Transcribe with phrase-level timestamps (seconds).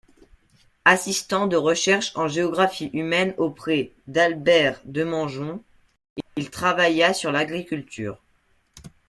[0.85, 5.61] Assistant de recherche en géographie humaine auprès d'Albert Demangeon,
[6.37, 8.19] il travailla sur l'agriculture.